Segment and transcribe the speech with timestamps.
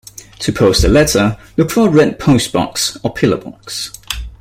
[0.39, 3.93] To post a letter, look for a red postbox or pillar box